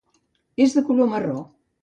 [0.65, 1.39] És de color marró.